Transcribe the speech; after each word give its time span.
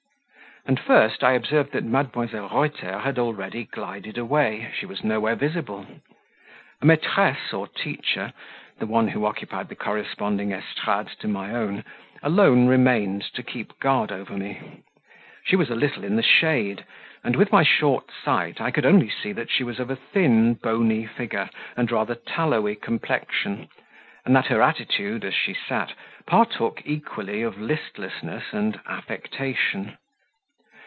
And 0.63 0.79
first 0.79 1.23
I 1.23 1.31
observed 1.31 1.71
that 1.71 1.83
Mdlle. 1.87 2.51
Reuter 2.53 2.99
had 2.99 3.17
already 3.17 3.63
glided 3.63 4.19
away, 4.19 4.71
she 4.77 4.85
was 4.85 5.03
nowhere 5.03 5.33
visible; 5.33 5.87
a 6.79 6.85
maitresse 6.85 7.51
or 7.51 7.65
teacher, 7.67 8.31
the 8.77 8.85
one 8.85 9.07
who 9.07 9.25
occupied 9.25 9.69
the 9.69 9.75
corresponding 9.75 10.51
estrade 10.51 11.07
to 11.17 11.27
my 11.27 11.51
own, 11.51 11.83
alone 12.21 12.67
remained 12.67 13.23
to 13.33 13.41
keep 13.41 13.79
guard 13.79 14.11
over 14.11 14.37
me; 14.37 14.83
she 15.43 15.55
was 15.55 15.71
a 15.71 15.75
little 15.75 16.03
in 16.03 16.15
the 16.15 16.21
shade, 16.21 16.85
and, 17.23 17.35
with 17.35 17.51
my 17.51 17.63
short 17.63 18.11
sight, 18.23 18.61
I 18.61 18.69
could 18.69 18.85
only 18.85 19.09
see 19.09 19.31
that 19.31 19.49
she 19.49 19.63
was 19.63 19.79
of 19.79 19.89
a 19.89 19.95
thin 19.95 20.53
bony 20.53 21.07
figure 21.07 21.49
and 21.75 21.89
rather 21.91 22.13
tallowy 22.13 22.75
complexion, 22.75 23.67
and 24.25 24.35
that 24.35 24.45
her 24.45 24.61
attitude, 24.61 25.25
as 25.25 25.33
she 25.33 25.55
sat, 25.55 25.93
partook 26.27 26.83
equally 26.85 27.41
of 27.41 27.59
listlessness 27.59 28.53
and 28.53 28.79
affectation. 28.87 29.97